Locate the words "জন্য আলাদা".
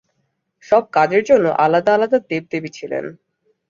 1.23-1.91